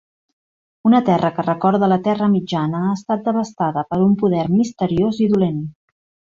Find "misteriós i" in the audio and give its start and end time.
4.59-5.33